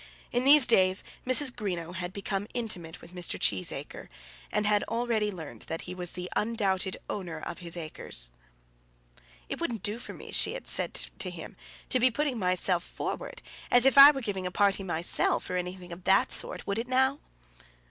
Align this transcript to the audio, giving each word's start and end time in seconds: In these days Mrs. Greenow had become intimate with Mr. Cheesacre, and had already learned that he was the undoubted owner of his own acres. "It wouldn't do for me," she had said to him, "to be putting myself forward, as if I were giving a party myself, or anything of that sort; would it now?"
In 0.31 0.45
these 0.45 0.65
days 0.65 1.03
Mrs. 1.27 1.53
Greenow 1.55 1.93
had 1.93 2.11
become 2.11 2.47
intimate 2.55 3.01
with 3.01 3.13
Mr. 3.13 3.39
Cheesacre, 3.39 4.09
and 4.51 4.65
had 4.65 4.81
already 4.85 5.31
learned 5.31 5.61
that 5.67 5.81
he 5.81 5.93
was 5.93 6.13
the 6.13 6.27
undoubted 6.35 6.97
owner 7.07 7.39
of 7.39 7.59
his 7.59 7.77
own 7.77 7.83
acres. 7.83 8.31
"It 9.47 9.61
wouldn't 9.61 9.83
do 9.83 9.99
for 9.99 10.13
me," 10.15 10.31
she 10.31 10.53
had 10.53 10.65
said 10.65 10.95
to 10.95 11.29
him, 11.29 11.55
"to 11.89 11.99
be 11.99 12.09
putting 12.09 12.39
myself 12.39 12.83
forward, 12.83 13.43
as 13.69 13.85
if 13.85 13.95
I 13.95 14.09
were 14.09 14.21
giving 14.21 14.47
a 14.47 14.51
party 14.51 14.81
myself, 14.81 15.47
or 15.51 15.55
anything 15.55 15.91
of 15.91 16.03
that 16.05 16.31
sort; 16.31 16.65
would 16.65 16.79
it 16.79 16.87
now?" 16.87 17.19